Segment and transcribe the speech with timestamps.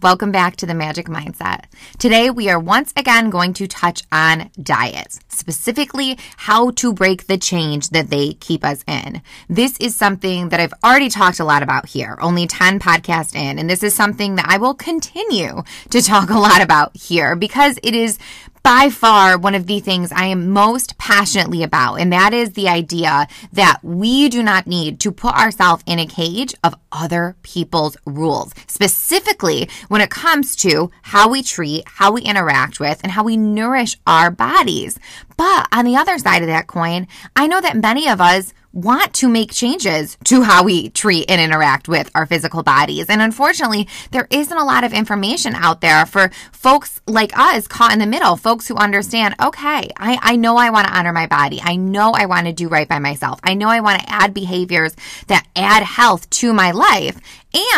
[0.00, 1.64] Welcome back to the Magic Mindset.
[1.98, 7.36] Today, we are once again going to touch on diets, specifically how to break the
[7.36, 9.22] change that they keep us in.
[9.48, 13.58] This is something that I've already talked a lot about here, only 10 podcasts in,
[13.58, 17.76] and this is something that I will continue to talk a lot about here because
[17.82, 18.20] it is
[18.62, 22.68] by far one of the things I am most passionately about, and that is the
[22.68, 27.96] idea that we do not need to put ourselves in a cage of other people's
[28.04, 33.24] rules, specifically when it comes to how we treat, how we interact with, and how
[33.24, 34.98] we nourish our bodies.
[35.36, 39.14] But on the other side of that coin, I know that many of us want
[39.14, 43.06] to make changes to how we treat and interact with our physical bodies.
[43.08, 47.92] And unfortunately, there isn't a lot of information out there for folks like us caught
[47.92, 51.26] in the middle, folks who understand, okay, I, I know I want to honor my
[51.26, 51.60] body.
[51.62, 53.40] I know I want to do right by myself.
[53.42, 54.94] I know I want to add behaviors
[55.28, 57.18] that add health to my life.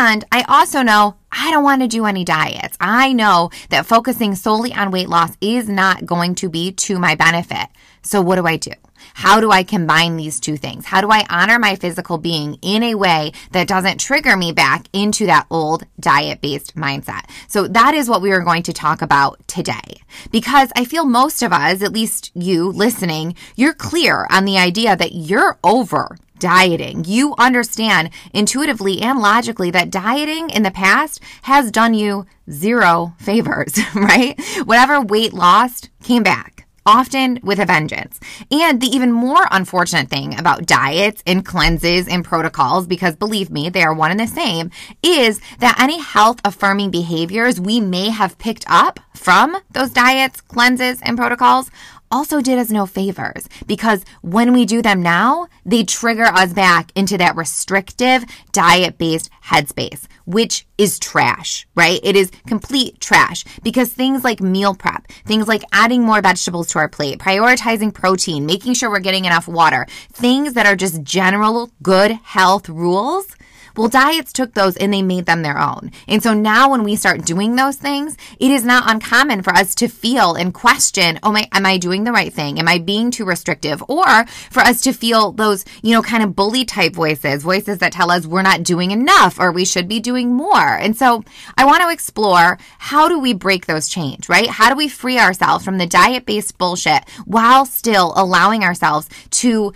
[0.02, 2.77] And I also know I don't want to do any diets.
[2.80, 7.15] I know that focusing solely on weight loss is not going to be to my
[7.15, 7.68] benefit.
[8.02, 8.73] So what do I do?
[9.21, 10.87] How do I combine these two things?
[10.87, 14.87] How do I honor my physical being in a way that doesn't trigger me back
[14.95, 17.29] into that old diet based mindset?
[17.46, 20.01] So that is what we are going to talk about today.
[20.30, 24.96] Because I feel most of us, at least you listening, you're clear on the idea
[24.96, 27.05] that you're over dieting.
[27.07, 33.79] You understand intuitively and logically that dieting in the past has done you zero favors,
[33.95, 34.40] right?
[34.65, 38.21] Whatever weight lost came back often with a vengeance.
[38.51, 43.69] And the even more unfortunate thing about diets and cleanses and protocols, because believe me,
[43.69, 44.71] they are one and the same,
[45.03, 51.01] is that any health affirming behaviors we may have picked up from those diets, cleanses,
[51.03, 51.71] and protocols
[52.11, 56.91] also did us no favors because when we do them now, they trigger us back
[56.95, 62.01] into that restrictive diet based headspace, which is trash, right?
[62.02, 66.78] It is complete trash because things like meal prep, things like adding more vegetables to
[66.78, 71.71] our plate, prioritizing protein, making sure we're getting enough water, things that are just general
[71.83, 73.37] good health rules
[73.77, 75.91] well, diets took those and they made them their own.
[76.09, 79.75] And so now when we start doing those things, it is not uncommon for us
[79.77, 82.59] to feel and question, oh my, am I doing the right thing?
[82.59, 83.83] Am I being too restrictive?
[83.89, 87.93] Or for us to feel those, you know, kind of bully type voices, voices that
[87.93, 90.77] tell us we're not doing enough or we should be doing more.
[90.77, 91.25] And so
[91.57, 94.49] I want to explore how do we break those chains, right?
[94.49, 99.73] How do we free ourselves from the diet based bullshit while still allowing ourselves to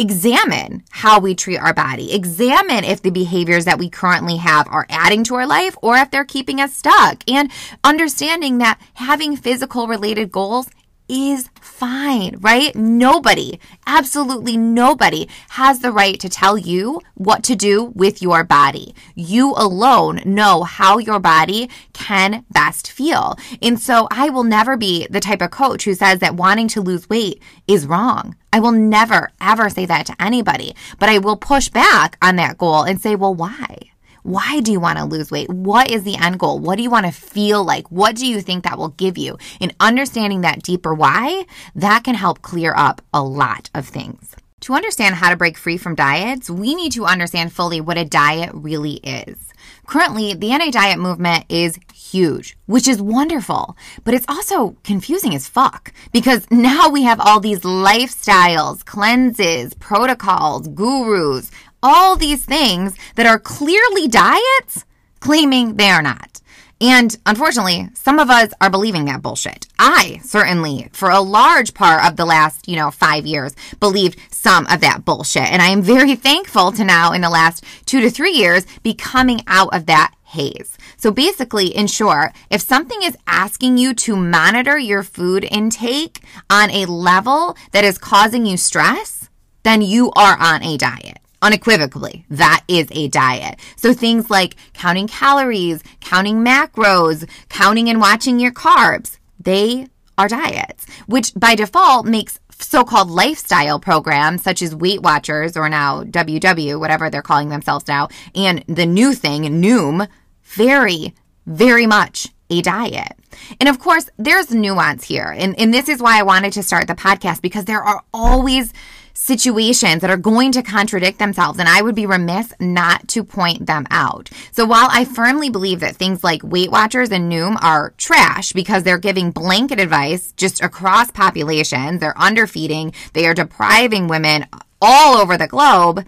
[0.00, 2.12] examine how we treat our body.
[2.14, 6.10] Examine if the behaviors that we currently have are adding to our life or if
[6.10, 7.22] they're keeping us stuck.
[7.28, 7.50] And
[7.84, 10.70] understanding that having physical related goals
[11.10, 12.74] is fine, right?
[12.76, 18.94] Nobody, absolutely nobody has the right to tell you what to do with your body.
[19.16, 23.36] You alone know how your body can best feel.
[23.60, 26.80] And so I will never be the type of coach who says that wanting to
[26.80, 28.36] lose weight is wrong.
[28.52, 32.56] I will never, ever say that to anybody, but I will push back on that
[32.56, 33.89] goal and say, well, why?
[34.22, 35.48] Why do you want to lose weight?
[35.48, 36.58] What is the end goal?
[36.58, 37.90] What do you want to feel like?
[37.90, 39.38] What do you think that will give you?
[39.60, 44.36] In understanding that deeper why, that can help clear up a lot of things.
[44.62, 48.04] To understand how to break free from diets, we need to understand fully what a
[48.04, 49.38] diet really is.
[49.86, 55.48] Currently, the anti diet movement is huge, which is wonderful, but it's also confusing as
[55.48, 61.50] fuck because now we have all these lifestyles, cleanses, protocols, gurus,
[61.82, 64.84] all these things that are clearly diets
[65.20, 66.40] claiming they are not.
[66.82, 69.66] And unfortunately, some of us are believing that bullshit.
[69.78, 74.66] I certainly, for a large part of the last, you know, five years, believed some
[74.66, 75.42] of that bullshit.
[75.42, 78.94] And I am very thankful to now, in the last two to three years, be
[78.94, 80.78] coming out of that haze.
[80.96, 86.70] So basically, in short, if something is asking you to monitor your food intake on
[86.70, 89.28] a level that is causing you stress,
[89.64, 93.58] then you are on a diet unequivocally, that is a diet.
[93.76, 99.86] So things like counting calories, counting macros, counting and watching your carbs, they
[100.18, 106.04] are diets, which by default makes so-called lifestyle programs such as Weight Watchers or now
[106.04, 110.06] WW, whatever they're calling themselves now, and the new thing, Noom,
[110.42, 111.14] very,
[111.46, 113.12] very much a diet.
[113.60, 115.34] And of course, there's nuance here.
[115.36, 118.72] And, and this is why I wanted to start the podcast because there are always
[119.12, 123.66] situations that are going to contradict themselves, and I would be remiss not to point
[123.66, 124.30] them out.
[124.52, 128.82] So while I firmly believe that things like Weight Watchers and Noom are trash because
[128.82, 134.46] they're giving blanket advice just across populations, they're underfeeding, they are depriving women
[134.80, 136.06] all over the globe,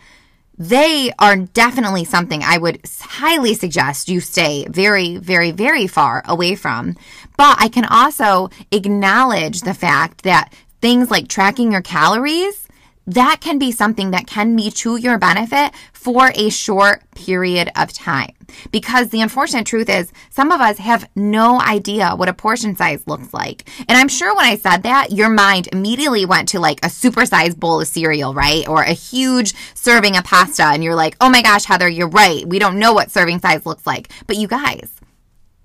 [0.58, 6.54] they are definitely something I would highly suggest you stay very, very, very far away
[6.54, 6.96] from.
[7.37, 12.62] But I can also acknowledge the fact that things like tracking your calories
[13.06, 17.93] that can be something that can be to your benefit for a short period of
[17.93, 18.34] time.
[18.70, 23.06] Because the unfortunate truth is, some of us have no idea what a portion size
[23.06, 23.69] looks like.
[23.88, 27.58] And I'm sure when I said that, your mind immediately went to like a supersized
[27.58, 28.69] bowl of cereal, right?
[28.69, 30.64] Or a huge serving of pasta.
[30.64, 32.46] And you're like, oh my gosh, Heather, you're right.
[32.46, 34.12] We don't know what serving size looks like.
[34.26, 34.90] But you guys,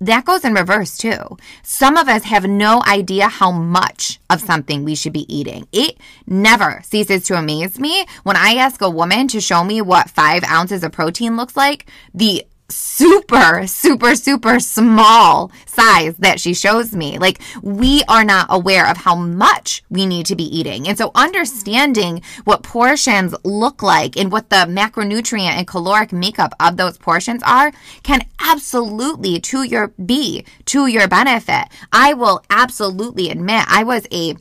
[0.00, 1.36] that goes in reverse too.
[1.62, 5.66] Some of us have no idea how much of something we should be eating.
[5.72, 5.96] It
[6.26, 10.44] never ceases to amaze me when I ask a woman to show me what five
[10.44, 11.90] ounces of protein looks like.
[12.14, 17.18] The super, super, super small size that she shows me.
[17.18, 20.88] Like, we are not aware of how much we need to be eating.
[20.88, 26.76] And so, understanding what portions look like and what the macronutrient and caloric makeup of
[26.76, 27.72] those portions are
[28.02, 31.64] can absolutely to your be to your benefit.
[31.92, 34.34] I will absolutely admit I was a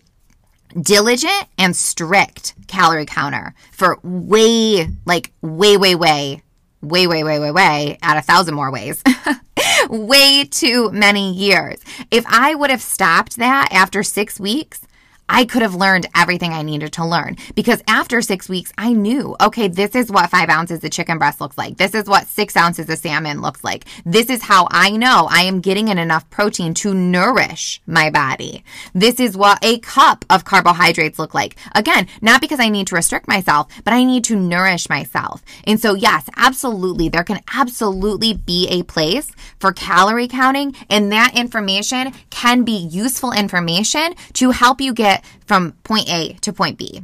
[0.80, 6.41] diligent and strict calorie counter for way, like, way, way, way
[6.81, 9.03] way, way, way, way, way, at a thousand more ways.
[9.89, 11.79] way too many years.
[12.12, 14.81] If I would have stopped that after six weeks,
[15.29, 19.35] I could have learned everything I needed to learn because after six weeks, I knew,
[19.41, 21.77] okay, this is what five ounces of chicken breast looks like.
[21.77, 23.85] This is what six ounces of salmon looks like.
[24.06, 28.63] This is how I know I am getting in enough protein to nourish my body.
[28.94, 31.56] This is what a cup of carbohydrates look like.
[31.75, 35.44] Again, not because I need to restrict myself, but I need to nourish myself.
[35.65, 41.38] And so, yes, absolutely, there can absolutely be a place for calorie counting, and that
[41.38, 47.03] information can be useful information to help you get from point A to point B.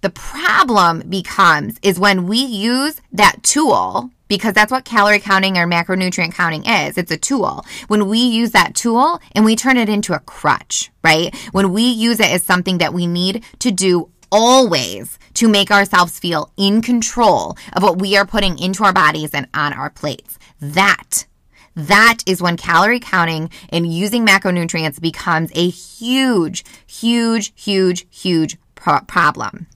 [0.00, 5.66] The problem becomes is when we use that tool because that's what calorie counting or
[5.66, 6.96] macronutrient counting is.
[6.96, 7.66] It's a tool.
[7.88, 11.34] When we use that tool and we turn it into a crutch, right?
[11.52, 16.18] When we use it as something that we need to do always to make ourselves
[16.18, 20.38] feel in control of what we are putting into our bodies and on our plates.
[20.60, 21.26] That
[21.88, 29.00] that is when calorie counting and using macronutrients becomes a huge, huge, huge, huge pro-
[29.00, 29.66] problem.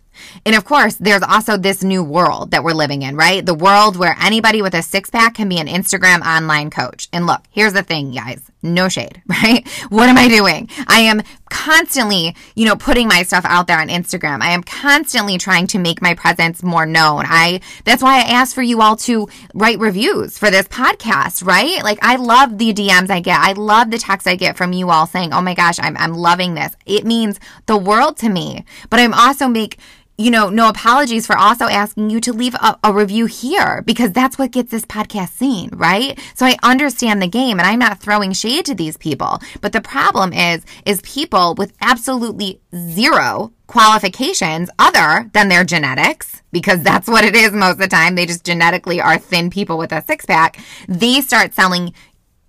[0.47, 3.45] And of course, there's also this new world that we're living in, right?
[3.45, 7.09] The world where anybody with a six pack can be an Instagram online coach.
[7.13, 8.41] And look, here's the thing, guys.
[8.63, 9.67] No shade, right?
[9.89, 10.69] What am I doing?
[10.87, 14.41] I am constantly, you know, putting my stuff out there on Instagram.
[14.41, 17.25] I am constantly trying to make my presence more known.
[17.27, 21.83] I, that's why I asked for you all to write reviews for this podcast, right?
[21.83, 23.39] Like I love the DMs I get.
[23.39, 26.15] I love the texts I get from you all saying, Oh my gosh, I'm, I'm
[26.15, 26.75] loving this.
[26.87, 29.79] It means the world to me, but I'm also make,
[30.17, 34.13] you know, no apologies for also asking you to leave a, a, review here because
[34.13, 36.19] that's what gets this podcast seen, right?
[36.37, 39.41] So I understand the game and I'm not throwing shade to these people.
[39.61, 46.83] But the problem is, is people with absolutely zero qualifications other than their genetics, because
[46.83, 48.15] that's what it is most of the time.
[48.15, 50.59] They just genetically are thin people with a six pack.
[50.87, 51.93] They start selling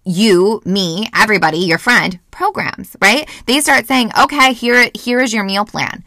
[0.03, 3.27] you, me, everybody, your friend programs, right?
[3.47, 6.03] They start saying, okay, here, here is your meal plan.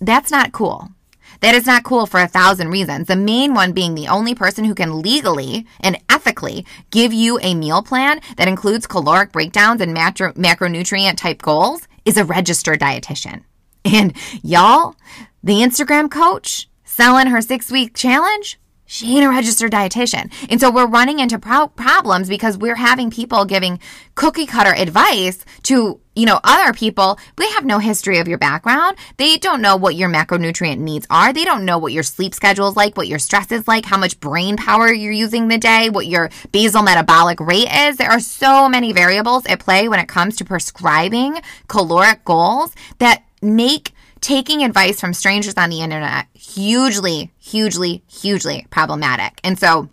[0.00, 0.90] That's not cool
[1.40, 3.08] that is not cool for a thousand reasons.
[3.08, 7.54] The main one being the only person who can legally and ethically give you a
[7.54, 13.42] meal plan that includes caloric breakdowns and macro- macronutrient type goals is a registered dietitian.
[13.84, 14.96] And y'all,
[15.42, 20.32] the Instagram coach selling her six week challenge, she ain't a registered dietitian.
[20.48, 23.80] And so we're running into pro- problems because we're having people giving
[24.14, 27.18] cookie cutter advice to, you know, other people.
[27.36, 28.96] They have no history of your background.
[29.16, 31.32] They don't know what your macronutrient needs are.
[31.32, 33.98] They don't know what your sleep schedule is like, what your stress is like, how
[33.98, 37.96] much brain power you're using the day, what your basal metabolic rate is.
[37.96, 43.24] There are so many variables at play when it comes to prescribing caloric goals that
[43.42, 49.40] make taking advice from strangers on the internet hugely, hugely, hugely problematic.
[49.44, 49.88] And so,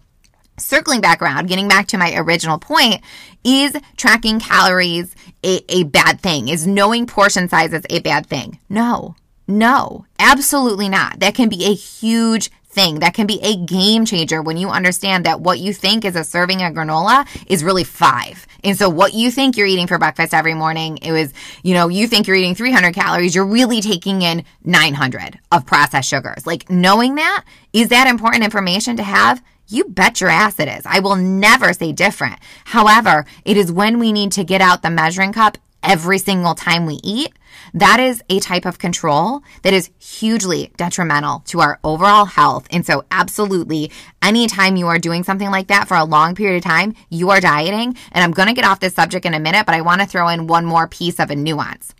[0.57, 3.01] circling back around, getting back to my original point,
[3.43, 6.47] is tracking calories a, a bad thing?
[6.47, 8.59] Is knowing portion sizes a bad thing?
[8.69, 9.15] No,
[9.47, 11.19] no, absolutely not.
[11.19, 12.99] That can be a huge thing.
[12.99, 16.23] That can be a game changer when you understand that what you think is a
[16.23, 18.45] serving of granola is really five.
[18.63, 21.89] And so what you think you're eating for breakfast every morning, it was, you know,
[21.89, 26.47] you think you're eating 300 calories, you're really taking in 900 of processed sugars.
[26.47, 29.43] Like knowing that, is that important information to have?
[29.67, 30.85] You bet your ass it is.
[30.85, 32.39] I will never say different.
[32.65, 36.85] However, it is when we need to get out the measuring cup every single time
[36.85, 37.33] we eat
[37.73, 42.67] That is a type of control that is hugely detrimental to our overall health.
[42.71, 43.91] And so, absolutely,
[44.21, 47.41] anytime you are doing something like that for a long period of time, you are
[47.41, 47.95] dieting.
[48.11, 50.07] And I'm going to get off this subject in a minute, but I want to
[50.07, 51.93] throw in one more piece of a nuance.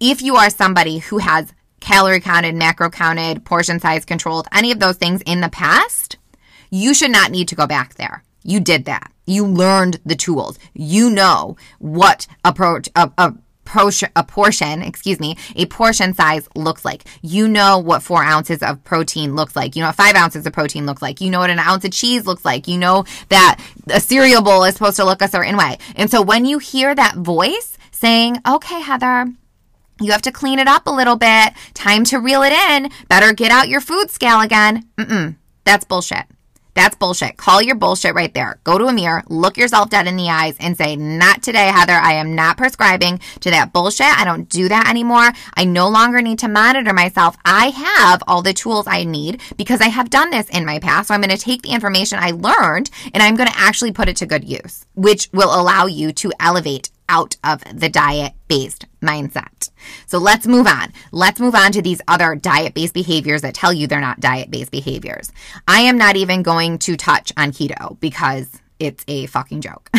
[0.00, 4.80] If you are somebody who has calorie counted, macro counted, portion size controlled, any of
[4.80, 6.18] those things in the past,
[6.70, 8.22] you should not need to go back there.
[8.42, 9.10] You did that.
[9.26, 10.58] You learned the tools.
[10.72, 13.34] You know what approach a, a
[14.16, 17.04] a portion, excuse me, a portion size looks like.
[17.22, 19.76] You know what four ounces of protein looks like.
[19.76, 21.20] You know what five ounces of protein looks like.
[21.20, 22.68] You know what an ounce of cheese looks like.
[22.68, 25.78] You know that a cereal bowl is supposed to look a certain way.
[25.96, 29.26] And so when you hear that voice saying, okay, Heather,
[30.00, 31.54] you have to clean it up a little bit.
[31.74, 32.90] Time to reel it in.
[33.08, 34.88] Better get out your food scale again.
[34.96, 35.36] Mm-mm.
[35.64, 36.24] That's bullshit.
[36.76, 37.38] That's bullshit.
[37.38, 38.60] Call your bullshit right there.
[38.62, 41.94] Go to a mirror, look yourself dead in the eyes, and say, Not today, Heather.
[41.94, 44.06] I am not prescribing to that bullshit.
[44.06, 45.32] I don't do that anymore.
[45.54, 47.38] I no longer need to monitor myself.
[47.46, 51.08] I have all the tools I need because I have done this in my past.
[51.08, 54.10] So I'm going to take the information I learned and I'm going to actually put
[54.10, 58.86] it to good use, which will allow you to elevate out of the diet based
[59.02, 59.70] mindset.
[60.06, 60.92] So let's move on.
[61.12, 64.50] Let's move on to these other diet based behaviors that tell you they're not diet
[64.50, 65.32] based behaviors.
[65.66, 68.48] I am not even going to touch on keto because
[68.78, 69.90] it's a fucking joke.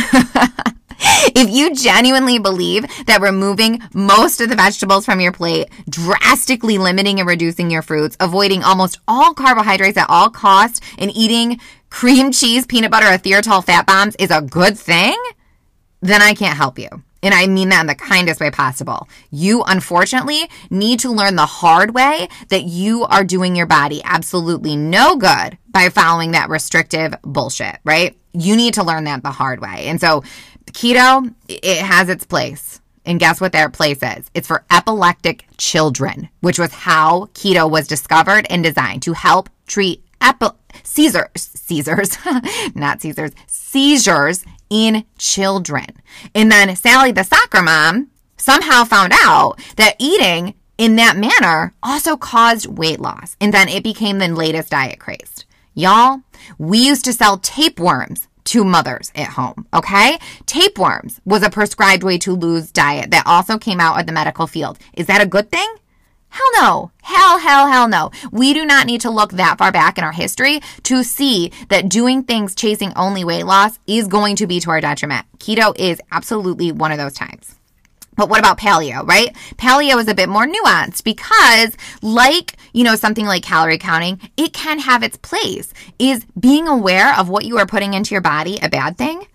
[1.35, 7.19] if you genuinely believe that removing most of the vegetables from your plate, drastically limiting
[7.19, 11.59] and reducing your fruits, avoiding almost all carbohydrates at all costs, and eating
[11.89, 15.15] cream cheese, peanut butter, or fat bombs is a good thing,
[16.01, 16.89] then I can't help you.
[17.23, 19.09] And I mean that in the kindest way possible.
[19.31, 24.75] You unfortunately need to learn the hard way that you are doing your body absolutely
[24.75, 28.15] no good by following that restrictive bullshit, right?
[28.33, 29.85] You need to learn that the hard way.
[29.87, 30.23] And so
[30.71, 32.79] keto, it has its place.
[33.05, 34.29] And guess what their place is?
[34.33, 40.03] It's for epileptic children, which was how keto was discovered and designed to help treat
[40.19, 40.56] epi-
[40.87, 42.17] Caesars, Caesars,
[42.75, 45.85] not Caesars, seizures in children.
[46.33, 52.15] And then Sally, the soccer mom, somehow found out that eating in that manner also
[52.15, 53.35] caused weight loss.
[53.41, 55.45] And then it became the latest diet craze.
[55.73, 56.21] Y'all,
[56.57, 60.17] we used to sell tapeworms to mothers at home, okay?
[60.45, 64.47] Tapeworms was a prescribed way to lose diet that also came out of the medical
[64.47, 64.79] field.
[64.93, 65.67] Is that a good thing?
[66.29, 66.91] Hell no.
[67.01, 68.11] Hell, hell, hell no.
[68.31, 71.89] We do not need to look that far back in our history to see that
[71.89, 75.25] doing things chasing only weight loss is going to be to our detriment.
[75.39, 77.57] Keto is absolutely one of those times.
[78.17, 79.33] But what about paleo, right?
[79.57, 84.53] Paleo is a bit more nuanced because like, you know, something like calorie counting, it
[84.53, 85.71] can have its place.
[85.99, 89.27] Is being aware of what you are putting into your body a bad thing?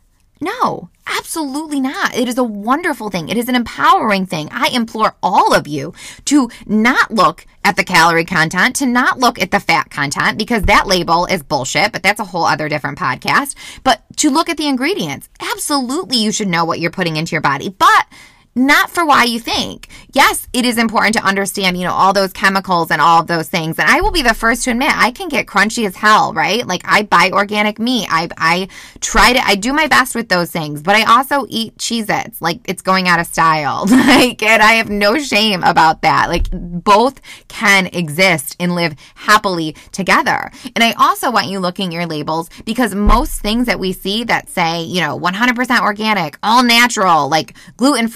[0.43, 2.17] No, absolutely not.
[2.17, 3.29] It is a wonderful thing.
[3.29, 4.49] It is an empowering thing.
[4.51, 5.95] I implore all of you
[6.25, 10.65] to not look at the calorie content, to not look at the fat content because
[10.65, 13.55] that label is bullshit, but that's a whole other different podcast.
[13.85, 15.29] But to look at the ingredients.
[15.41, 17.69] Absolutely, you should know what you're putting into your body.
[17.69, 18.07] But
[18.55, 19.89] not for why you think.
[20.13, 23.49] Yes, it is important to understand, you know, all those chemicals and all of those
[23.49, 23.79] things.
[23.79, 26.67] And I will be the first to admit I can get crunchy as hell, right?
[26.67, 28.09] Like I buy organic meat.
[28.11, 28.69] I I
[29.01, 32.61] try to I do my best with those things, but I also eat Cheez-Its like
[32.67, 33.87] it's going out of style.
[33.91, 36.29] like and I have no shame about that.
[36.29, 40.51] Like both can exist and live happily together.
[40.77, 44.51] And I also want you looking your labels because most things that we see that
[44.51, 48.09] say, you know, 100% organic, all natural, like gluten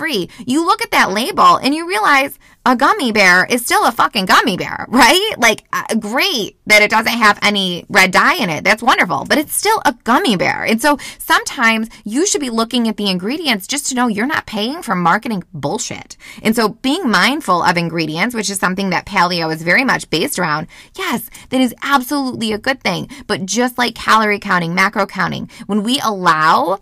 [0.46, 4.26] you look at that label and you realize a gummy bear is still a fucking
[4.26, 5.34] gummy bear, right?
[5.38, 8.64] Like, uh, great that it doesn't have any red dye in it.
[8.64, 10.64] That's wonderful, but it's still a gummy bear.
[10.64, 14.46] And so sometimes you should be looking at the ingredients just to know you're not
[14.46, 16.16] paying for marketing bullshit.
[16.42, 20.38] And so being mindful of ingredients, which is something that paleo is very much based
[20.38, 20.66] around,
[20.96, 23.08] yes, that is absolutely a good thing.
[23.28, 26.80] But just like calorie counting, macro counting, when we allow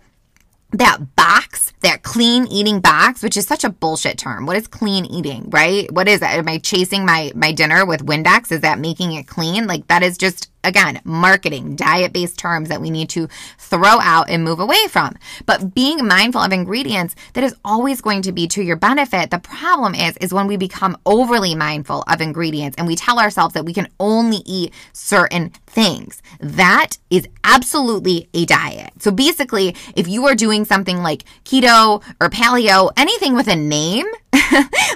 [0.77, 4.45] that box, that clean eating box, which is such a bullshit term.
[4.45, 5.91] What is clean eating, right?
[5.91, 6.37] What is that?
[6.37, 8.51] Am I chasing my my dinner with Windex?
[8.51, 9.67] Is that making it clean?
[9.67, 14.29] Like that is just again, marketing, diet based terms that we need to throw out
[14.29, 15.15] and move away from.
[15.45, 19.31] But being mindful of ingredients that is always going to be to your benefit.
[19.31, 23.53] The problem is, is when we become overly mindful of ingredients and we tell ourselves
[23.53, 26.21] that we can only eat certain things.
[26.39, 28.91] That is absolutely a diet.
[28.99, 34.05] So basically, if you are doing something like keto or paleo, anything with a name,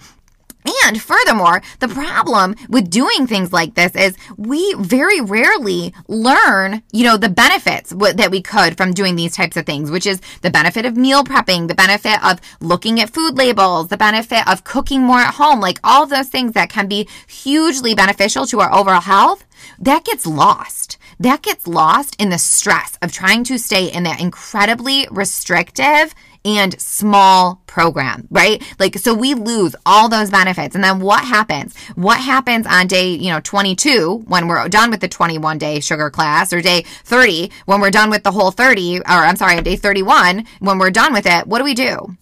[0.85, 7.03] And furthermore, the problem with doing things like this is we very rarely learn, you
[7.03, 10.51] know, the benefits that we could from doing these types of things, which is the
[10.51, 15.01] benefit of meal prepping, the benefit of looking at food labels, the benefit of cooking
[15.01, 19.01] more at home, like all those things that can be hugely beneficial to our overall
[19.01, 19.45] health.
[19.79, 20.97] That gets lost.
[21.19, 26.13] That gets lost in the stress of trying to stay in that incredibly restrictive
[26.43, 28.61] and small program, right?
[28.79, 30.75] Like, so we lose all those benefits.
[30.75, 31.77] And then what happens?
[31.95, 36.09] What happens on day, you know, 22 when we're done with the 21 day sugar
[36.09, 39.75] class or day 30 when we're done with the whole 30, or I'm sorry, day
[39.75, 41.47] 31 when we're done with it?
[41.47, 42.17] What do we do?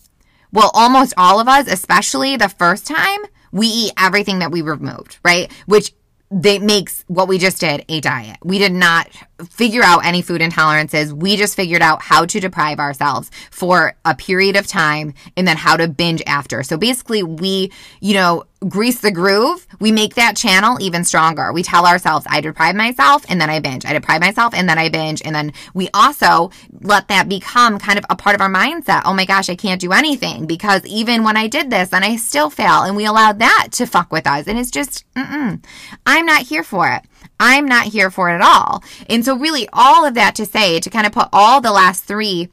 [0.52, 3.20] Well, almost all of us, especially the first time,
[3.52, 5.52] we eat everything that we removed, right?
[5.66, 5.94] Which
[6.32, 8.38] they makes what we just did a diet.
[8.44, 9.10] We did not
[9.50, 11.14] figure out any food intolerances.
[11.14, 15.58] We just figured out how to deprive ourselves for a period of time and then
[15.58, 16.64] how to binge after.
[16.64, 19.66] So basically we, you know, grease the groove.
[19.80, 21.54] We make that channel even stronger.
[21.54, 23.86] We tell ourselves, I deprive myself and then I binge.
[23.86, 25.22] I deprive myself and then I binge.
[25.24, 29.04] And then we also let that become kind of a part of our mindset.
[29.06, 32.18] Oh my gosh, I can't do anything because even when I did this and I
[32.18, 34.48] still fail and we allowed that to fuck with us.
[34.48, 35.64] And it's just, mm-mm.
[36.06, 37.04] I'm not here for it.
[37.40, 38.84] I'm not here for it at all.
[39.10, 42.04] And so, really, all of that to say, to kind of put all the last
[42.04, 42.50] three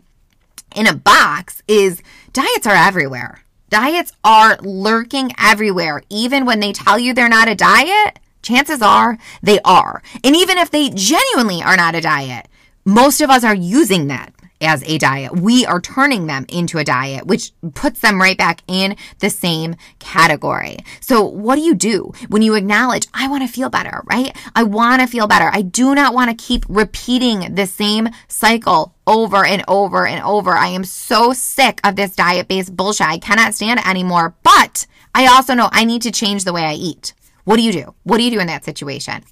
[0.75, 3.43] in a box, is diets are everywhere.
[3.69, 6.03] Diets are lurking everywhere.
[6.09, 10.03] Even when they tell you they're not a diet, chances are they are.
[10.23, 12.47] And even if they genuinely are not a diet,
[12.85, 15.39] most of us are using that as a diet.
[15.39, 19.77] We are turning them into a diet, which puts them right back in the same
[19.99, 20.79] category.
[21.01, 24.37] So what do you do when you acknowledge, I want to feel better, right?
[24.55, 25.51] I want to feel better.
[25.53, 30.53] I do not want to keep repeating the same cycle over and over and over.
[30.53, 33.07] I am so sick of this diet based bullshit.
[33.07, 34.35] I cannot stand it anymore.
[34.43, 37.15] But I also know I need to change the way I eat.
[37.45, 37.95] What do you do?
[38.03, 39.23] What do you do in that situation?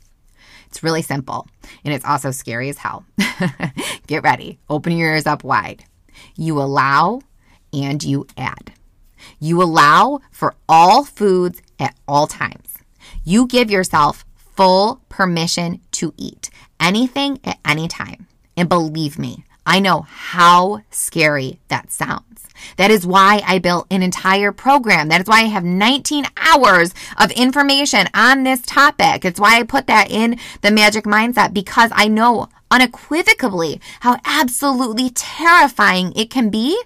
[0.75, 1.47] It's really simple
[1.85, 3.05] and it's also scary as hell.
[4.09, 4.59] Get ready.
[4.69, 5.85] Open your ears up wide.
[6.35, 7.21] You allow
[7.73, 8.73] and you add.
[9.39, 12.75] You allow for all foods at all times.
[13.23, 18.27] You give yourself full permission to eat anything at any time.
[18.57, 22.34] And believe me, I know how scary that sounds.
[22.77, 25.09] That is why I built an entire program.
[25.09, 29.25] That is why I have 19 hours of information on this topic.
[29.25, 35.11] It's why I put that in the magic mindset because I know unequivocally how absolutely
[35.11, 36.81] terrifying it can be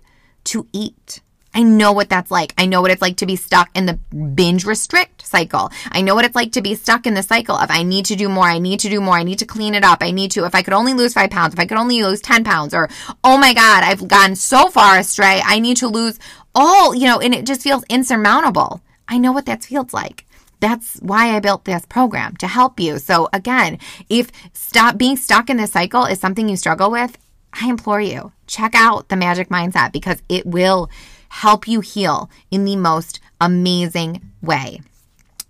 [0.44, 1.20] to eat.
[1.54, 2.52] I know what that's like.
[2.58, 5.70] I know what it's like to be stuck in the binge restrict cycle.
[5.90, 8.16] I know what it's like to be stuck in the cycle of I need to
[8.16, 8.44] do more.
[8.44, 9.16] I need to do more.
[9.16, 10.02] I need to clean it up.
[10.02, 12.20] I need to, if I could only lose five pounds, if I could only lose
[12.20, 12.88] 10 pounds, or
[13.24, 15.40] oh my God, I've gone so far astray.
[15.44, 16.18] I need to lose
[16.54, 18.82] all, you know, and it just feels insurmountable.
[19.08, 20.26] I know what that feels like.
[20.60, 22.98] That's why I built this program to help you.
[22.98, 27.16] So again, if stop being stuck in this cycle is something you struggle with,
[27.52, 30.90] I implore you, check out the magic mindset because it will
[31.28, 34.80] help you heal in the most amazing way.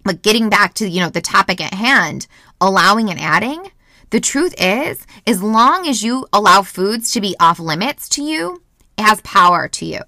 [0.05, 2.27] But getting back to, you know, the topic at hand,
[2.61, 3.71] allowing and adding,
[4.11, 8.63] the truth is, as long as you allow foods to be off limits to you,
[8.97, 10.01] it has power to you.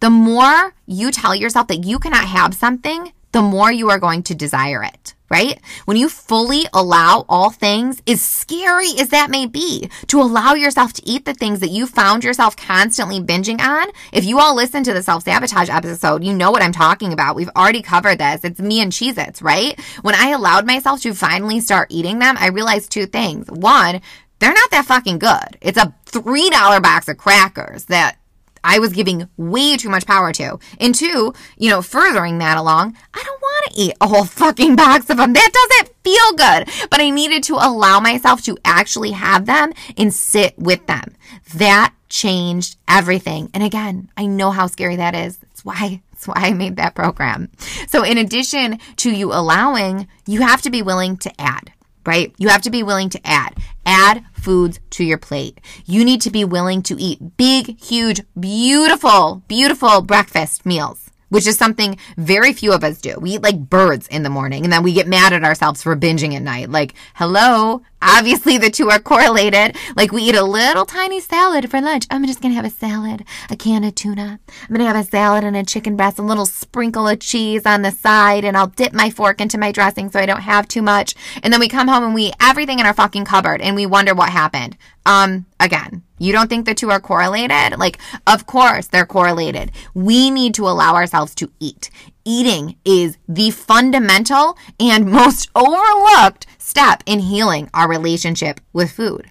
[0.00, 4.22] The more you tell yourself that you cannot have something, the more you are going
[4.24, 5.60] to desire it right?
[5.84, 10.92] When you fully allow all things, as scary as that may be, to allow yourself
[10.94, 13.88] to eat the things that you found yourself constantly binging on.
[14.12, 17.36] If you all listen to the self sabotage episode, you know what I'm talking about.
[17.36, 18.44] We've already covered this.
[18.44, 19.78] It's me and Cheez Its, right?
[20.02, 23.48] When I allowed myself to finally start eating them, I realized two things.
[23.48, 24.00] One,
[24.40, 25.58] they're not that fucking good.
[25.60, 28.16] It's a $3 box of crackers that
[28.62, 30.58] I was giving way too much power to.
[30.78, 34.76] And two, you know, furthering that along, I don't want to eat a whole fucking
[34.76, 35.32] box of them.
[35.32, 36.88] That doesn't feel good.
[36.90, 41.14] But I needed to allow myself to actually have them and sit with them.
[41.54, 43.50] That changed everything.
[43.54, 45.36] And again, I know how scary that is.
[45.38, 47.48] That's why that's why I made that program.
[47.88, 51.72] So in addition to you allowing, you have to be willing to add
[52.06, 52.32] right?
[52.38, 53.56] You have to be willing to add.
[53.84, 55.60] Add foods to your plate.
[55.86, 61.56] You need to be willing to eat big, huge, beautiful, beautiful breakfast meals which is
[61.56, 63.14] something very few of us do.
[63.18, 65.96] We eat like birds in the morning and then we get mad at ourselves for
[65.96, 66.68] binging at night.
[66.68, 69.76] Like, hello, obviously the two are correlated.
[69.96, 72.06] Like, we eat a little tiny salad for lunch.
[72.10, 74.40] I'm just gonna have a salad, a can of tuna.
[74.48, 77.82] I'm gonna have a salad and a chicken breast, a little sprinkle of cheese on
[77.82, 80.82] the side, and I'll dip my fork into my dressing so I don't have too
[80.82, 81.14] much.
[81.42, 83.86] And then we come home and we eat everything in our fucking cupboard and we
[83.86, 84.76] wonder what happened.
[85.06, 87.78] Um, again, you don't think the two are correlated?
[87.78, 89.72] Like, of course they're correlated.
[89.94, 91.90] We need to allow ourselves to eat.
[92.24, 99.30] Eating is the fundamental and most overlooked step in healing our relationship with food.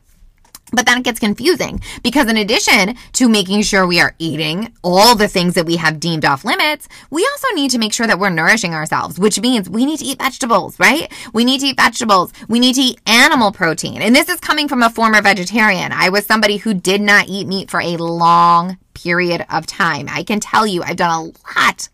[0.72, 5.16] But then it gets confusing because in addition to making sure we are eating all
[5.16, 8.20] the things that we have deemed off limits, we also need to make sure that
[8.20, 11.12] we're nourishing ourselves, which means we need to eat vegetables, right?
[11.34, 12.34] We need to eat vegetables.
[12.48, 14.02] We need to eat animal protein.
[14.02, 15.92] And this is coming from a former vegetarian.
[15.92, 20.08] I was somebody who did not eat meat for a long period of time.
[20.10, 21.90] I can tell you I've done a lot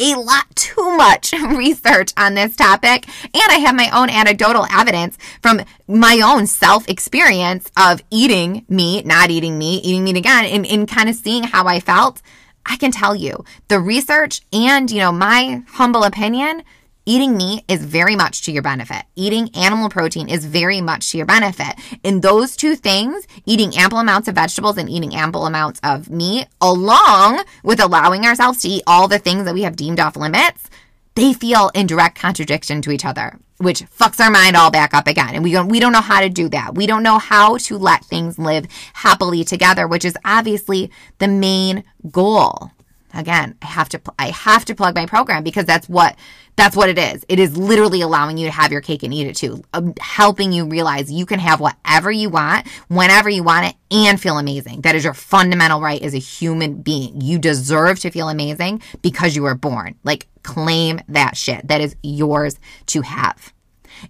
[0.00, 3.06] a lot too much research on this topic.
[3.24, 9.06] And I have my own anecdotal evidence from my own self experience of eating meat,
[9.06, 12.22] not eating meat, eating meat again, and, and kind of seeing how I felt.
[12.66, 16.62] I can tell you the research and, you know, my humble opinion
[17.08, 19.02] Eating meat is very much to your benefit.
[19.16, 21.74] Eating animal protein is very much to your benefit.
[22.02, 26.48] In those two things, eating ample amounts of vegetables and eating ample amounts of meat,
[26.60, 30.68] along with allowing ourselves to eat all the things that we have deemed off limits,
[31.14, 35.06] they feel in direct contradiction to each other, which fucks our mind all back up
[35.06, 35.34] again.
[35.34, 36.74] And we don't, we don't know how to do that.
[36.74, 40.90] We don't know how to let things live happily together, which is obviously
[41.20, 42.70] the main goal.
[43.18, 46.16] Again, I have to, I have to plug my program because that's what
[46.54, 47.24] that's what it is.
[47.28, 50.52] It is literally allowing you to have your cake and eat it too, um, helping
[50.52, 54.80] you realize you can have whatever you want, whenever you want it, and feel amazing.
[54.80, 57.20] That is your fundamental right as a human being.
[57.20, 59.94] You deserve to feel amazing because you were born.
[60.02, 61.68] Like, claim that shit.
[61.68, 63.52] That is yours to have.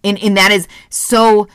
[0.02, 1.48] And, and that is so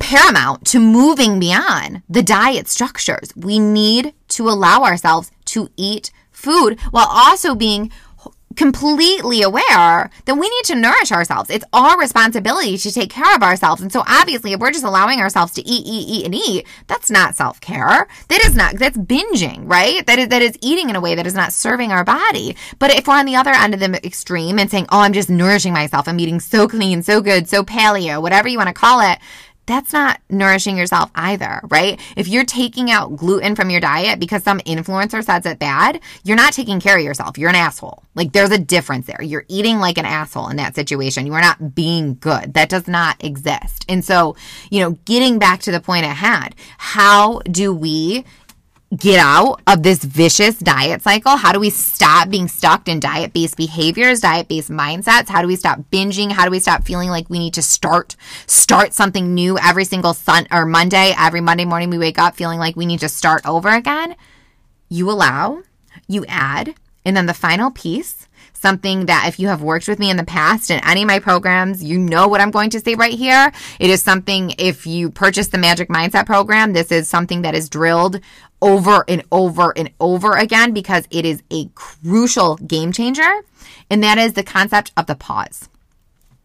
[0.00, 3.30] paramount to moving beyond the diet structures.
[3.36, 7.90] We need to allow ourselves to eat food while also being
[8.56, 11.50] completely aware that we need to nourish ourselves.
[11.50, 13.82] It's our responsibility to take care of ourselves.
[13.82, 17.10] And so obviously, if we're just allowing ourselves to eat, eat, eat, and eat, that's
[17.10, 18.08] not self-care.
[18.28, 20.06] That is not, that's binging, right?
[20.06, 22.56] That is, that is eating in a way that is not serving our body.
[22.78, 25.28] But if we're on the other end of the extreme and saying, oh, I'm just
[25.28, 29.00] nourishing myself, I'm eating so clean, so good, so paleo, whatever you want to call
[29.00, 29.18] it,
[29.66, 32.00] that's not nourishing yourself either, right?
[32.16, 36.36] If you're taking out gluten from your diet because some influencer says it bad, you're
[36.36, 37.36] not taking care of yourself.
[37.36, 38.02] You're an asshole.
[38.14, 39.22] Like there's a difference there.
[39.22, 41.26] You're eating like an asshole in that situation.
[41.26, 42.54] You are not being good.
[42.54, 43.84] That does not exist.
[43.88, 44.36] And so,
[44.70, 48.24] you know, getting back to the point at hand, how do we
[48.94, 51.36] get out of this vicious diet cycle?
[51.36, 55.28] How do we stop being stuck in diet based behaviors, diet based mindsets?
[55.28, 56.30] How do we stop binging?
[56.30, 60.14] How do we stop feeling like we need to start start something new every single
[60.14, 63.46] sun or Monday, every Monday morning we wake up feeling like we need to start
[63.46, 64.14] over again?
[64.88, 65.62] You allow,
[66.06, 68.28] you add, and then the final piece
[68.60, 71.18] something that if you have worked with me in the past in any of my
[71.18, 73.52] programs, you know what I'm going to say right here.
[73.78, 77.68] It is something, if you purchase the Magic Mindset program, this is something that is
[77.68, 78.20] drilled
[78.62, 83.42] over and over and over again because it is a crucial game changer.
[83.90, 85.68] And that is the concept of the pause.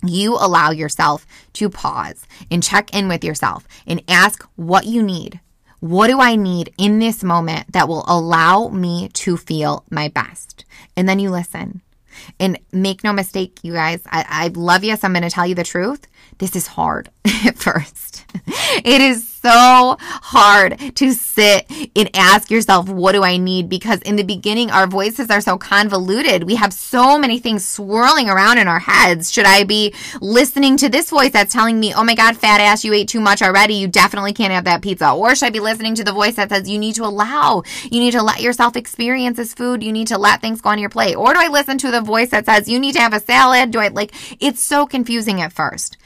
[0.03, 5.39] You allow yourself to pause and check in with yourself and ask what you need.
[5.79, 10.63] What do I need in this moment that will allow me to feel my best?
[10.95, 11.81] And then you listen.
[12.39, 15.45] And make no mistake, you guys, I, I love you, so I'm going to tell
[15.45, 16.07] you the truth.
[16.37, 17.09] This is hard
[17.45, 18.25] at first.
[18.83, 23.69] It is so hard to sit and ask yourself, what do I need?
[23.69, 26.43] Because in the beginning, our voices are so convoluted.
[26.43, 29.31] We have so many things swirling around in our heads.
[29.31, 32.85] Should I be listening to this voice that's telling me, oh my God, fat ass,
[32.85, 33.73] you ate too much already.
[33.75, 35.11] You definitely can't have that pizza.
[35.11, 37.99] Or should I be listening to the voice that says you need to allow, you
[37.99, 39.81] need to let yourself experience this food.
[39.81, 41.15] You need to let things go on your plate.
[41.15, 43.71] Or do I listen to the voice that says you need to have a salad?
[43.71, 45.97] Do I like, it's so confusing at first,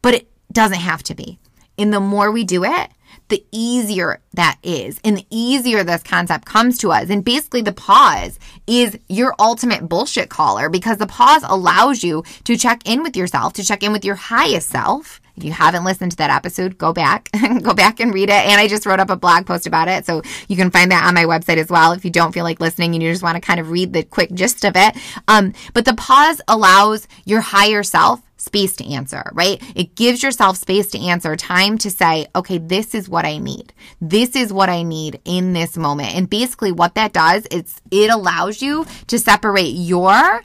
[0.00, 1.38] but it doesn't have to be.
[1.78, 2.90] And the more we do it,
[3.28, 5.00] the easier that is.
[5.04, 7.08] And the easier this concept comes to us.
[7.08, 12.56] And basically, the pause is your ultimate bullshit caller because the pause allows you to
[12.56, 15.20] check in with yourself, to check in with your highest self.
[15.36, 17.30] If you haven't listened to that episode, go back,
[17.62, 18.46] go back and read it.
[18.46, 20.04] And I just wrote up a blog post about it.
[20.04, 22.60] So you can find that on my website as well if you don't feel like
[22.60, 24.94] listening and you just want to kind of read the quick gist of it.
[25.28, 29.62] Um, but the pause allows your higher self space to answer, right?
[29.76, 33.72] It gives yourself space to answer, time to say, okay, this is what I need.
[34.00, 36.14] This is what I need in this moment.
[36.14, 40.42] And basically, what that does is it allows you to separate your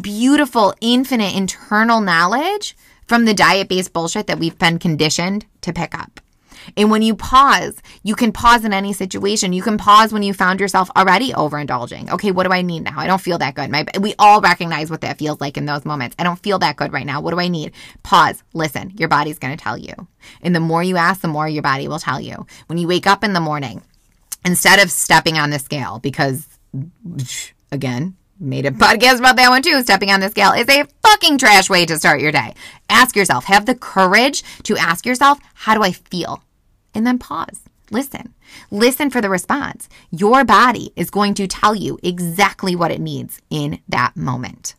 [0.00, 2.76] beautiful, infinite internal knowledge
[3.06, 6.20] from the diet based bullshit that we've been conditioned to pick up.
[6.76, 9.52] And when you pause, you can pause in any situation.
[9.52, 12.10] You can pause when you found yourself already overindulging.
[12.10, 12.98] Okay, what do I need now?
[12.98, 13.70] I don't feel that good.
[13.70, 16.16] My, we all recognize what that feels like in those moments.
[16.18, 17.20] I don't feel that good right now.
[17.20, 17.72] What do I need?
[18.02, 18.42] Pause.
[18.54, 18.92] Listen.
[18.96, 19.94] Your body's going to tell you.
[20.42, 22.46] And the more you ask, the more your body will tell you.
[22.66, 23.82] When you wake up in the morning,
[24.44, 26.46] instead of stepping on the scale, because
[27.72, 29.82] again, made a podcast about that one too.
[29.82, 32.54] Stepping on the scale is a fucking trash way to start your day.
[32.88, 36.42] Ask yourself, have the courage to ask yourself, how do I feel?
[36.94, 37.62] And then pause.
[37.90, 38.34] Listen.
[38.70, 39.88] Listen for the response.
[40.10, 44.76] Your body is going to tell you exactly what it needs in that moment.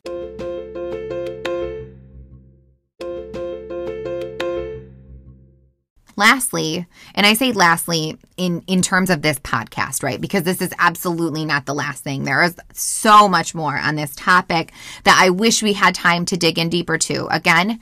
[6.17, 10.21] Lastly, and I say lastly in, in terms of this podcast, right?
[10.21, 12.23] Because this is absolutely not the last thing.
[12.23, 14.71] There is so much more on this topic
[15.03, 17.25] that I wish we had time to dig in deeper to.
[17.27, 17.79] Again,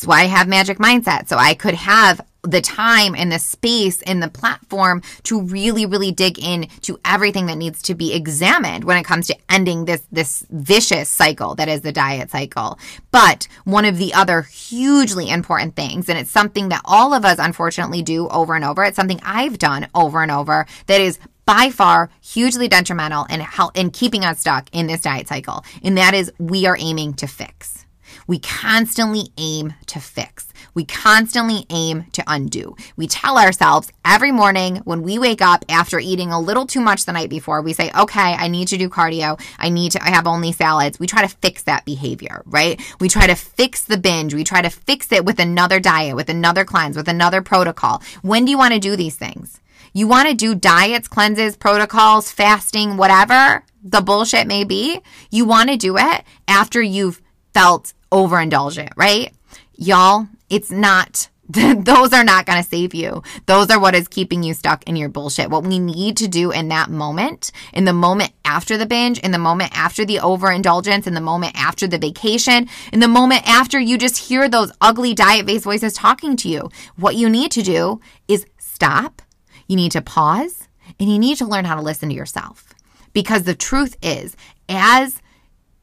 [0.00, 1.28] that's why I have Magic Mindset.
[1.28, 6.10] So I could have the time and the space and the platform to really really
[6.10, 10.00] dig in to everything that needs to be examined when it comes to ending this
[10.10, 12.78] this vicious cycle that is the diet cycle
[13.10, 17.38] but one of the other hugely important things and it's something that all of us
[17.38, 21.68] unfortunately do over and over it's something I've done over and over that is by
[21.68, 26.14] far hugely detrimental in how in keeping us stuck in this diet cycle and that
[26.14, 27.84] is we are aiming to fix
[28.30, 30.52] we constantly aim to fix.
[30.72, 32.76] We constantly aim to undo.
[32.96, 37.06] We tell ourselves every morning when we wake up after eating a little too much
[37.06, 39.40] the night before, we say, okay, I need to do cardio.
[39.58, 41.00] I need to I have only salads.
[41.00, 42.80] We try to fix that behavior, right?
[43.00, 44.32] We try to fix the binge.
[44.32, 48.00] We try to fix it with another diet, with another cleanse, with another protocol.
[48.22, 49.60] When do you want to do these things?
[49.92, 55.00] You want to do diets, cleanses, protocols, fasting, whatever the bullshit may be.
[55.32, 57.20] You want to do it after you've
[57.54, 59.32] felt overindulgent, right?
[59.74, 63.24] Y'all, it's not those are not going to save you.
[63.46, 65.50] Those are what is keeping you stuck in your bullshit.
[65.50, 69.32] What we need to do in that moment, in the moment after the binge, in
[69.32, 73.80] the moment after the overindulgence, in the moment after the vacation, in the moment after
[73.80, 77.62] you just hear those ugly diet based voices talking to you, what you need to
[77.62, 79.20] do is stop.
[79.66, 80.68] You need to pause
[81.00, 82.74] and you need to learn how to listen to yourself.
[83.12, 84.36] Because the truth is,
[84.68, 85.20] as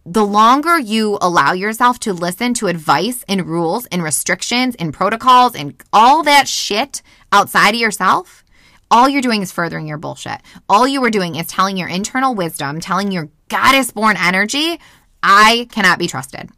[0.09, 5.53] the longer you allow yourself to listen to advice and rules and restrictions and protocols
[5.53, 7.01] and all that shit
[7.33, 8.45] outside of yourself,
[8.89, 10.39] all you're doing is furthering your bullshit.
[10.69, 14.79] All you are doing is telling your internal wisdom, telling your goddess born energy,
[15.23, 16.49] I cannot be trusted.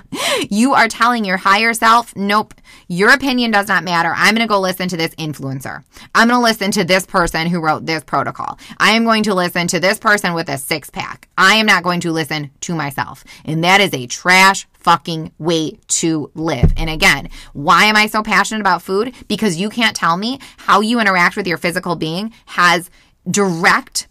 [0.50, 2.54] you are telling your higher self, nope,
[2.88, 4.12] your opinion does not matter.
[4.14, 5.84] I'm going to go listen to this influencer.
[6.14, 8.58] I'm going to listen to this person who wrote this protocol.
[8.78, 11.28] I am going to listen to this person with a six pack.
[11.38, 13.24] I am not going to listen to myself.
[13.44, 16.72] And that is a trash fucking way to live.
[16.76, 19.14] And again, why am I so passionate about food?
[19.28, 22.90] Because you can't tell me how you interact with your physical being has
[23.30, 24.08] direct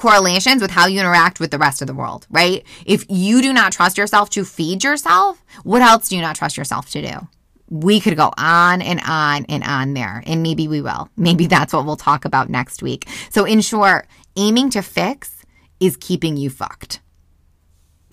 [0.00, 2.64] correlations with how you interact with the rest of the world, right?
[2.86, 6.56] If you do not trust yourself to feed yourself, what else do you not trust
[6.56, 7.28] yourself to do?
[7.68, 11.08] We could go on and on and on there, and maybe we will.
[11.16, 13.06] Maybe that's what we'll talk about next week.
[13.28, 15.44] So, in short, aiming to fix
[15.78, 17.00] is keeping you fucked.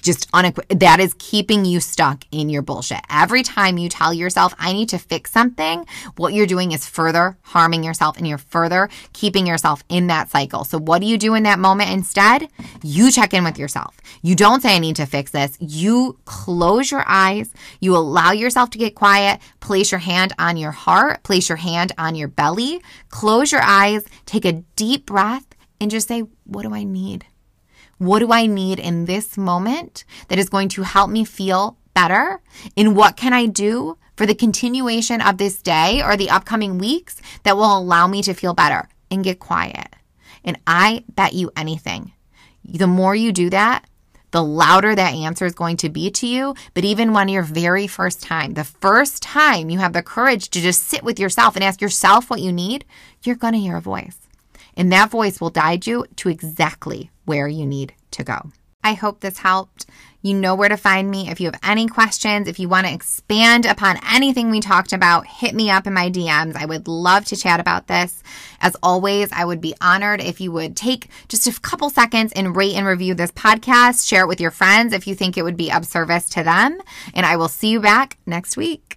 [0.02, 3.02] Just unequ- that is keeping you stuck in your bullshit.
[3.10, 7.38] Every time you tell yourself, I need to fix something, what you're doing is further
[7.42, 10.64] harming yourself and you're further keeping yourself in that cycle.
[10.64, 12.48] So, what do you do in that moment instead?
[12.84, 13.98] You check in with yourself.
[14.22, 15.58] You don't say, I need to fix this.
[15.60, 17.52] You close your eyes.
[17.80, 19.40] You allow yourself to get quiet.
[19.60, 21.24] Place your hand on your heart.
[21.24, 22.82] Place your hand on your belly.
[23.10, 24.04] Close your eyes.
[24.26, 25.46] Take a deep breath
[25.80, 27.26] and just say, What do I need?
[27.98, 32.42] What do I need in this moment that is going to help me feel better?
[32.76, 37.22] And what can I do for the continuation of this day or the upcoming weeks
[37.44, 39.96] that will allow me to feel better and get quiet?
[40.44, 42.14] And I bet you anything.
[42.64, 43.86] The more you do that,
[44.32, 46.54] the louder that answer is going to be to you.
[46.74, 50.62] But even when your very first time, the first time you have the courage to
[50.62, 52.86] just sit with yourself and ask yourself what you need,
[53.24, 54.18] you're going to hear a voice.
[54.76, 58.52] And that voice will guide you to exactly where you need to go.
[58.84, 59.86] I hope this helped.
[60.22, 61.30] You know where to find me.
[61.30, 65.28] If you have any questions, if you want to expand upon anything we talked about,
[65.28, 66.56] hit me up in my DMs.
[66.56, 68.24] I would love to chat about this.
[68.62, 72.56] As always, I would be honored if you would take just a couple seconds and
[72.56, 74.08] rate and review this podcast.
[74.08, 76.80] Share it with your friends if you think it would be of service to them.
[77.14, 78.88] And I will see you back next week.